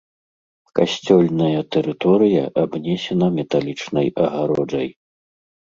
Касцёльная 0.79 1.61
тэрыторыя 1.77 2.43
абнесена 2.63 3.27
металічнай 3.39 4.07
агароджай. 4.27 4.89